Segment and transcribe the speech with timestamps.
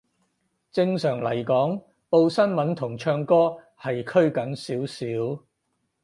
[0.71, 4.83] 正常嚟講，報新聞同唱歌係拘謹少
[5.37, 5.43] 少